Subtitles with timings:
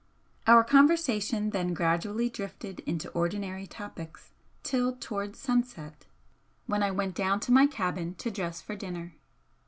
[0.47, 4.31] Our conversation then gradually drifted into ordinary topics
[4.63, 6.07] till towards sunset,
[6.65, 9.13] when I went down to my cabin to dress for dinner.